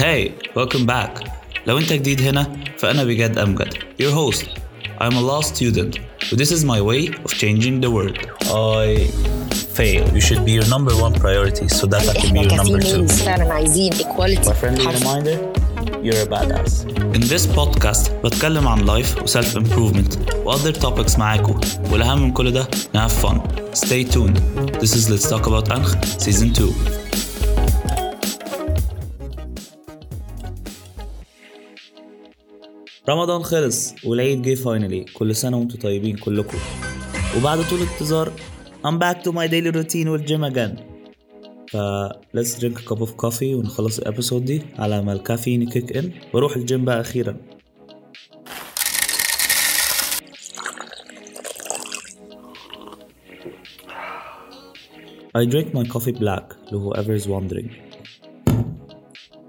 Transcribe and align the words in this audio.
Hey, 0.00 0.32
welcome 0.54 0.86
back. 0.86 1.24
لو 1.66 1.78
انت 1.78 1.92
جديد 1.92 2.20
هنا 2.22 2.56
فأنا 2.78 3.04
بجد 3.04 3.38
أمجد 3.38 3.74
your 4.02 4.12
host. 4.14 4.44
I'm 5.00 5.12
a 5.14 5.20
law 5.20 5.40
student 5.42 5.98
but 6.30 6.38
this 6.38 6.50
is 6.52 6.64
my 6.64 6.80
way 6.80 7.08
of 7.24 7.30
changing 7.34 7.80
the 7.80 7.90
world. 7.90 8.18
I 8.44 9.06
fail. 9.78 10.02
You 10.16 10.20
should 10.20 10.44
be 10.44 10.52
your 10.58 10.68
number 10.74 10.94
one 11.06 11.14
priority 11.24 11.68
so 11.68 11.86
that 11.92 12.02
I 12.08 12.14
can 12.20 12.32
be 12.34 12.40
احنا 12.40 12.42
your 12.42 12.56
number 12.64 12.80
two. 12.80 12.86
كفيميلز 12.86 13.22
فعلا 13.22 13.52
عايزين 13.54 13.92
equality 13.92 14.48
My 14.48 14.52
friendly 14.52 14.86
حرف. 14.86 15.02
reminder, 15.02 15.38
you're 16.04 16.22
a 16.22 16.26
badass. 16.26 16.72
In 17.16 17.20
this 17.20 17.46
podcast 17.46 18.10
بتكلم 18.24 18.68
عن 18.68 18.86
life 18.86 19.22
و 19.22 19.26
self 19.26 19.56
improvement 19.56 20.18
و 20.46 20.52
other 20.52 20.72
topics 20.72 21.18
معاكم 21.18 21.60
والأهم 21.92 22.22
من 22.22 22.32
كل 22.32 22.50
ده 22.50 22.68
have 22.94 23.12
fun. 23.24 23.38
Stay 23.74 24.04
tuned. 24.14 24.36
This 24.80 24.94
is 24.94 25.10
Let's 25.10 25.28
Talk 25.30 25.46
About 25.46 25.72
أنخ 25.72 25.94
Season 26.18 26.52
2. 26.52 26.72
رمضان 33.09 33.43
خلص 33.43 33.93
والعيد 34.05 34.41
جه 34.41 34.55
finally 34.55 35.03
كل 35.03 35.35
سنة 35.35 35.57
وأنتم 35.57 35.79
طيبين 35.79 36.17
كلكم. 36.17 36.57
وبعد 37.37 37.59
طول 37.69 37.79
انتظار 37.79 38.31
I'm 38.87 38.99
back 38.99 39.23
to 39.23 39.31
my 39.31 39.47
daily 39.47 39.71
routine 39.75 40.07
وال 40.07 40.24
gym 40.24 40.49
again. 40.53 40.79
ف 41.71 41.77
let's 42.37 42.59
drink 42.59 42.77
a 42.77 42.89
cup 42.89 43.01
of 43.01 43.09
coffee 43.25 43.43
ونخلص 43.43 43.99
ال 43.99 44.05
episode 44.05 44.45
دي 44.45 44.61
على 44.79 45.01
ما 45.01 45.13
الكافيين 45.13 45.61
ي 45.61 45.68
kick 45.68 45.97
in 45.97 46.11
وأروح 46.33 46.55
الجيم 46.55 46.85
بقى 46.85 47.01
أخيرا. 47.01 47.37
I 55.37 55.45
drink 55.45 55.73
my 55.73 55.85
coffee 55.93 56.11
black 56.11 56.45
to 56.69 56.75
whoever 56.79 57.13
is 57.21 57.27
wondering 57.27 57.69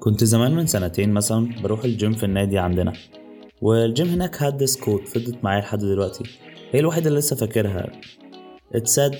كنت 0.00 0.24
زمان 0.24 0.54
من 0.56 0.66
سنتين 0.66 1.12
مثلا 1.12 1.50
بروح 1.62 1.84
الجيم 1.84 2.12
في 2.12 2.24
النادي 2.24 2.58
عندنا. 2.58 2.92
والجيم 3.62 4.06
هناك 4.06 4.36
had 4.36 4.54
this 4.64 4.76
quote 4.80 5.08
فضلت 5.08 5.44
معايا 5.44 5.60
لحد 5.60 5.78
دلوقتي 5.78 6.24
هي 6.72 6.80
الوحيدة 6.80 7.08
اللي 7.08 7.18
لسه 7.18 7.36
فاكرها 7.36 7.92
It 8.74 8.86
said 8.88 9.14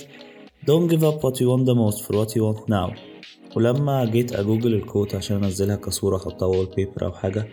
Don't 0.66 0.88
give 0.92 1.02
up 1.02 1.22
what 1.24 1.40
you 1.40 1.46
want 1.52 1.64
the 1.66 1.74
most 1.74 1.98
for 2.04 2.12
what 2.12 2.34
you 2.36 2.42
want 2.42 2.68
now 2.68 2.98
ولما 3.56 4.04
جيت 4.04 4.32
أ 4.32 4.38
google 4.38 4.74
ال 4.74 4.81
quote 4.81 5.14
عشان 5.14 5.44
أنزلها 5.44 5.76
كصورة 5.76 6.16
أحطها 6.16 6.46
wallpaper 6.46 7.06
أو 7.06 7.12
حاجة 7.12 7.48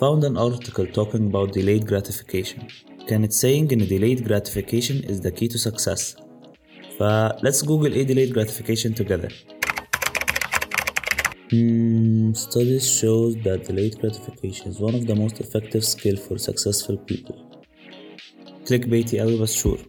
found 0.00 0.24
an 0.24 0.36
article 0.36 0.86
talking 0.86 1.30
about 1.32 1.52
delayed 1.52 1.86
gratification 1.90 2.62
كانت 3.06 3.32
saying 3.32 3.72
إن 3.72 3.86
delayed 3.86 4.24
gratification 4.28 5.10
is 5.10 5.20
the 5.20 5.30
key 5.30 5.48
to 5.48 5.58
success 5.58 6.16
ف 6.98 7.02
let's 7.32 7.62
google 7.62 7.92
إيه 7.92 8.06
delayed 8.06 8.34
gratification 8.34 9.02
together 9.02 9.32
Hmm, 11.51 12.33
studies 12.33 12.85
shows 12.99 13.35
that 13.45 13.59
delayed 13.67 13.95
gratification 14.01 14.65
is 14.71 14.79
one 14.79 14.95
of 14.99 15.03
the 15.09 15.15
most 15.23 15.39
effective 15.45 15.83
skill 15.93 16.17
for 16.25 16.35
successful 16.49 16.97
people 17.09 17.35
clickbaity 18.67 19.15
أوي 19.21 19.37
بس 19.39 19.63
sure 19.67 19.79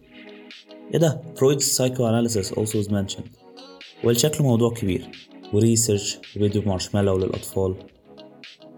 ايه 0.93 0.99
ده 0.99 1.21
Freud's 1.35 1.63
psychoanalysis 1.77 2.51
also 2.51 2.83
is 2.83 2.89
mentioned 2.89 3.29
والشكل 4.03 4.43
موضوع 4.43 4.73
كبير 4.73 5.07
وريسيرش 5.53 6.17
وفيديو 6.35 6.61
مارشميلو 6.61 7.17
للأطفال 7.17 7.75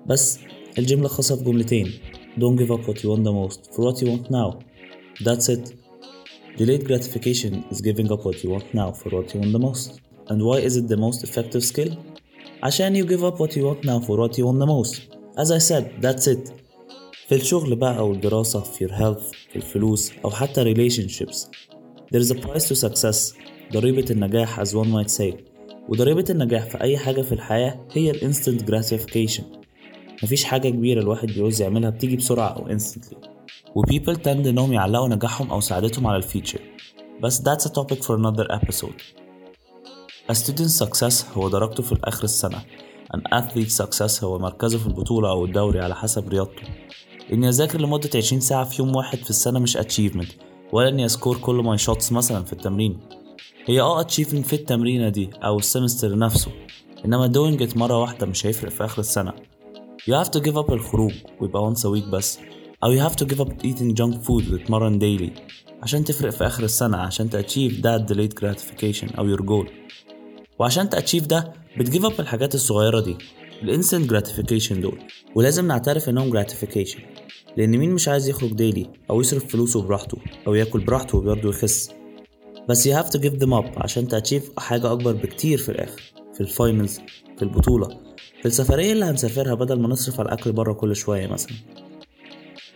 بس 0.08 0.40
الجملة 0.78 1.06
لخصها 1.06 1.38
في 1.38 1.44
جملتين 1.44 1.92
Don't 2.40 2.58
give 2.60 2.72
up 2.72 2.82
what 2.88 2.98
you 3.04 3.10
want 3.10 3.24
the 3.24 3.34
most 3.42 3.74
for 3.74 3.82
what 3.88 4.02
you 4.02 4.08
want 4.14 4.30
now 4.32 4.60
That's 5.26 5.50
it 5.50 5.74
Delayed 6.58 6.84
gratification 6.90 7.54
is 7.72 7.82
giving 7.82 8.12
up 8.12 8.22
what 8.28 8.38
you 8.44 8.50
want 8.56 8.68
now 8.82 8.90
for 9.00 9.10
what 9.16 9.28
you 9.34 9.40
want 9.42 9.52
the 9.58 9.64
most 9.70 9.92
And 10.30 10.40
why 10.48 10.58
is 10.68 10.74
it 10.80 10.88
the 10.94 11.00
most 11.06 11.20
effective 11.28 11.64
skill? 11.72 11.92
عشان 12.63 13.03
you 13.03 13.09
give 13.09 13.23
up 13.23 13.39
what 13.39 13.51
you 13.57 13.63
want 13.63 13.85
now 13.85 14.01
for 14.07 14.17
what 14.17 14.39
you 14.39 14.45
want 14.47 14.59
the 14.59 14.67
most 14.67 15.01
As 15.37 15.51
I 15.51 15.59
said, 15.59 15.85
that's 16.03 16.27
it 16.27 16.53
في 17.29 17.35
الشغل 17.35 17.75
بقى 17.77 17.99
أو 17.99 18.13
الدراسة 18.13 18.61
في 18.61 18.89
your 18.89 18.91
health 18.91 19.35
في 19.51 19.57
الفلوس 19.57 20.13
أو 20.25 20.31
حتى 20.31 20.75
relationships 20.75 21.37
There 22.15 22.21
is 22.21 22.31
a 22.31 22.35
price 22.35 22.69
to 22.69 22.75
success 22.89 23.35
ضريبة 23.73 24.05
النجاح 24.11 24.61
as 24.61 24.69
one 24.69 24.89
might 24.89 25.11
say 25.21 25.35
وضريبة 25.89 26.25
النجاح 26.31 26.65
في 26.65 26.81
أي 26.81 26.99
حاجة 26.99 27.23
في 27.23 27.33
الحياة 27.33 27.87
هي 27.93 28.11
ال 28.11 28.35
instant 28.35 28.63
gratification 28.71 29.43
مفيش 30.23 30.45
حاجة 30.45 30.69
كبيرة 30.69 31.01
الواحد 31.01 31.29
بيعوز 31.29 31.63
يعملها 31.63 31.91
بتيجي 31.91 32.17
بسرعة 32.17 32.49
أو 32.49 32.79
instantly 32.79 33.17
و 33.75 33.83
people 33.83 34.17
tend 34.25 34.29
إنهم 34.47 34.73
يعلقوا 34.73 35.09
نجاحهم 35.09 35.51
أو 35.51 35.61
سعادتهم 35.61 36.07
على 36.07 36.17
ال 36.17 36.23
future 36.23 36.61
بس 37.23 37.41
that's 37.43 37.65
a 37.65 37.71
topic 37.71 37.99
for 38.03 38.17
another 38.17 38.47
episode 38.61 39.22
A 40.33 40.35
student's 40.35 40.79
success 40.85 41.25
هو 41.37 41.49
درجته 41.49 41.83
في 41.83 41.97
آخر 42.05 42.25
السنة. 42.25 42.63
An 43.17 43.21
athlete's 43.39 43.85
success 43.85 44.25
هو 44.25 44.39
مركزه 44.39 44.79
في 44.79 44.87
البطولة 44.87 45.31
أو 45.31 45.45
الدوري 45.45 45.81
على 45.81 45.95
حسب 45.95 46.29
رياضته. 46.29 46.63
إني 47.33 47.49
أذاكر 47.49 47.81
لمدة 47.81 48.11
20 48.15 48.41
ساعة 48.41 48.65
في 48.65 48.83
يوم 48.83 48.97
واحد 48.97 49.19
في 49.19 49.31
السنة 49.31 49.59
مش 49.59 49.77
achievement 49.77 50.29
ولا 50.73 50.89
إني 50.89 51.07
أ 51.07 51.12
score 51.12 51.37
كل 51.39 51.55
my 51.55 51.79
shots 51.79 52.13
مثلا 52.13 52.45
في 52.45 52.53
التمرين. 52.53 52.99
هي 53.67 53.81
آه 53.81 54.03
achievement 54.03 54.45
في 54.45 54.53
التمرينة 54.53 55.09
دي 55.09 55.31
أو 55.45 55.59
ال 55.59 55.66
semester 55.66 56.19
نفسه 56.19 56.51
إنما 57.05 57.33
doing 57.33 57.61
it 57.63 57.77
مرة 57.77 58.01
واحدة 58.01 58.27
مش 58.27 58.47
هيفرق 58.47 58.71
في 58.71 58.85
آخر 58.85 59.01
السنة. 59.01 59.33
You 60.11 60.15
have 60.25 60.29
to 60.31 60.41
give 60.45 60.57
up 60.57 60.71
الخروج 60.71 61.13
ويبقى 61.41 61.75
once 61.75 61.79
a 61.79 61.89
week 62.01 62.09
بس 62.09 62.39
أو 62.85 62.97
you 62.97 63.09
have 63.09 63.15
to 63.17 63.27
give 63.27 63.39
up 63.41 63.51
eating 63.65 63.95
junk 63.95 64.15
food 64.27 64.53
وتتمرن 64.53 65.01
daily 65.01 65.41
عشان 65.83 66.05
تفرق 66.05 66.31
في 66.31 66.47
آخر 66.47 66.65
السنة 66.65 66.97
عشان 66.97 67.31
ت 67.31 67.36
achieve 67.36 67.73
that 67.83 68.13
delayed 68.13 68.41
gratification 68.43 69.19
أو 69.19 69.37
your 69.37 69.41
goal. 69.41 69.71
وعشان 70.63 70.89
ت 70.89 70.94
achieve 70.94 71.27
ده 71.27 71.53
بت 71.79 71.88
give 71.88 72.05
up 72.05 72.21
الحاجات 72.21 72.55
الصغيرة 72.55 73.01
دي 73.01 73.17
ال 73.63 73.69
instant 73.69 74.11
gratification 74.11 74.81
دول. 74.81 74.99
ولازم 75.35 75.67
نعترف 75.67 76.09
إنهم 76.09 76.31
gratification 76.31 76.99
لأن 77.57 77.71
مين 77.71 77.91
مش 77.91 78.09
عايز 78.09 78.29
يخرج 78.29 78.53
daily 78.53 78.91
أو 79.11 79.21
يصرف 79.21 79.47
فلوسه 79.47 79.83
براحته 79.83 80.19
أو 80.47 80.55
ياكل 80.55 80.81
براحته 80.81 81.19
وبرضه 81.19 81.49
يخس؟ 81.49 81.91
بس 82.69 82.89
you 82.89 82.93
have 82.93 83.07
to 83.09 83.19
give 83.19 83.43
them 83.45 83.51
up 83.53 83.79
عشان 83.83 84.09
ت 84.09 84.14
achieve 84.14 84.51
حاجة 84.59 84.93
أكبر 84.93 85.13
بكتير 85.13 85.59
في 85.59 85.69
الآخر 85.69 86.03
في 86.35 86.41
ال 86.41 86.50
finals 86.50 87.01
في 87.37 87.43
البطولة. 87.43 87.89
في 88.41 88.47
السفرية 88.47 88.93
اللي 88.93 89.05
هنسافرها 89.05 89.55
بدل 89.55 89.81
ما 89.81 89.89
نصرف 89.89 90.21
على 90.21 90.27
الأكل 90.27 90.53
بره 90.53 90.73
كل 90.73 90.97
شوية 90.97 91.27
مثلا. 91.27 91.53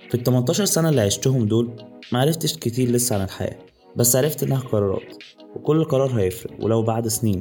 في 0.08 0.14
ال 0.14 0.22
18 0.22 0.64
سنة 0.64 0.88
اللي 0.88 1.00
عشتهم 1.00 1.46
دول 1.46 1.70
معرفتش 2.12 2.56
كتير 2.56 2.90
لسه 2.90 3.16
عن 3.16 3.22
الحياة 3.22 3.58
بس 3.96 4.16
عرفت 4.16 4.42
إنها 4.42 4.60
قرارات 4.60 5.24
وكل 5.56 5.84
قرار 5.84 6.20
هيفرق 6.20 6.64
ولو 6.64 6.82
بعد 6.82 7.08
سنين. 7.08 7.38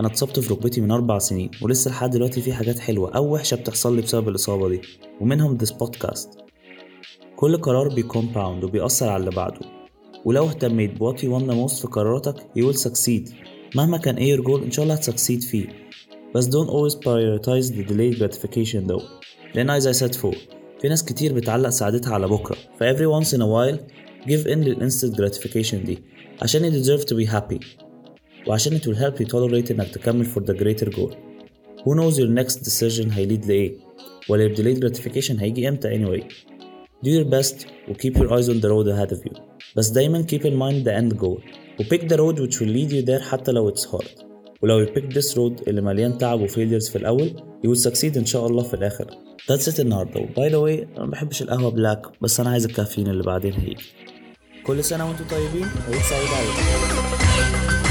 أنا 0.00 0.08
اتصبت 0.08 0.40
في 0.40 0.52
ركبتي 0.52 0.80
من 0.80 0.90
أربع 0.90 1.18
سنين 1.18 1.50
ولسه 1.62 1.90
لحد 1.90 2.10
دلوقتي 2.10 2.40
في 2.40 2.52
حاجات 2.52 2.78
حلوة 2.78 3.10
أو 3.16 3.34
وحشة 3.34 3.54
بتحصل 3.54 3.96
لي 3.96 4.02
بسبب 4.02 4.28
الإصابة 4.28 4.68
دي 4.68 4.80
ومنهم 5.20 5.58
this 5.58 5.70
podcast. 5.70 6.28
كل 7.36 7.56
قرار 7.56 7.88
بي 7.88 8.03
compound 8.03 8.64
وبيأثر 8.64 9.08
على 9.08 9.20
اللي 9.20 9.30
بعده. 9.30 9.60
ولو 10.24 10.48
اهتميت 10.48 10.90
ب 11.00 11.10
what 11.10 11.16
you 11.16 11.24
want 11.24 11.50
the 11.50 11.68
most 11.68 11.80
في 11.80 11.86
قراراتك 11.86 12.36
you 12.40 12.62
will 12.72 12.78
succeed. 12.78 13.32
مهما 13.76 13.98
كان 13.98 14.16
إيه 14.16 14.36
your 14.36 14.40
goal 14.44 14.62
إن 14.62 14.70
شاء 14.70 14.82
الله 14.82 14.94
هتسكسيد 14.94 15.42
فيه. 15.42 15.66
بس 16.34 16.48
don't 16.48 16.68
always 16.68 16.94
prioritize 16.94 17.70
the 17.70 17.88
delayed 17.90 18.18
gratification 18.18 18.92
though. 18.92 19.04
لأن 19.54 19.80
as 19.80 19.84
I 19.84 20.00
said 20.00 20.14
فوق 20.14 20.34
في 20.82 20.88
ناس 20.88 21.04
كتير 21.04 21.32
بتعلق 21.32 21.68
سعادتها 21.68 22.14
على 22.14 22.28
بكرة. 22.28 22.56
ف 22.78 22.82
every 22.82 23.22
once 23.22 23.28
in 23.32 23.40
a 23.40 23.46
while 23.46 23.78
give 24.28 24.46
in 24.46 24.58
لل 24.58 24.90
gratification 25.16 25.74
دي 25.86 25.98
عشان 26.42 26.70
you 26.70 26.84
deserve 26.84 27.04
to 27.04 27.14
be 27.14 27.30
happy. 27.32 27.87
وعشان 28.46 28.78
it 28.78 28.82
will 28.82 28.98
help 28.98 29.20
you 29.20 29.26
tolerate 29.28 29.70
إنك 29.70 29.88
تكمل 29.94 30.26
for 30.26 30.40
the 30.40 30.54
greater 30.54 30.90
goal 30.96 31.12
who 31.84 31.94
knows 31.94 32.18
your 32.18 32.28
next 32.44 32.56
decision 32.56 33.12
هيليد 33.12 33.46
لإيه 33.46 33.72
ولا 34.28 34.48
your 34.48 34.56
delayed 34.58 34.80
gratification 34.84 35.40
هيجي 35.40 35.68
إمتى 35.68 35.88
anyway 35.88 36.22
do 37.04 37.08
your 37.08 37.30
best 37.30 37.66
و 37.88 37.94
keep 37.94 38.16
your 38.16 38.28
eyes 38.30 38.48
on 38.48 38.60
the 38.60 38.68
road 38.68 38.88
ahead 38.88 39.16
of 39.18 39.30
you 39.30 39.40
بس 39.76 39.88
دايما 39.88 40.26
keep 40.32 40.40
in 40.42 40.54
mind 40.58 40.88
the 40.88 40.94
end 41.02 41.18
goal 41.20 41.40
و 41.80 41.82
pick 41.82 42.00
the 42.08 42.16
road 42.16 42.38
which 42.40 42.58
will 42.60 42.72
lead 42.76 42.90
you 42.92 43.06
there 43.06 43.22
حتى 43.30 43.52
لو 43.52 43.70
it's 43.74 43.84
hard 43.84 44.24
ولو 44.62 44.86
you 44.86 44.88
pick 44.88 45.14
this 45.14 45.34
road 45.34 45.68
اللي 45.68 45.80
مليان 45.80 46.18
تعب 46.18 46.40
و 46.40 46.46
failures 46.48 46.90
في 46.90 46.96
الأول 46.96 47.30
you 47.66 47.68
will 47.70 47.90
succeed 47.90 48.16
إن 48.16 48.26
شاء 48.26 48.46
الله 48.46 48.62
في 48.62 48.74
الآخر 48.74 49.06
That's 49.52 49.72
it 49.74 49.80
النهاردة 49.80 50.20
by 50.36 50.48
the 50.48 50.56
way 50.56 50.88
أنا 50.96 51.04
ما 51.04 51.10
بحبش 51.10 51.42
القهوة 51.42 51.70
black 51.70 52.06
بس 52.22 52.40
أنا 52.40 52.50
عايز 52.50 52.64
الكافيين 52.64 53.08
اللي 53.08 53.22
بعدين 53.22 53.52
هيجي 53.52 53.76
كل 54.66 54.84
سنة 54.84 55.08
وأنتم 55.08 55.24
طيبين 55.30 55.66
وعيد 55.90 56.02
سعيد 56.02 56.28
عليكم 56.28 57.87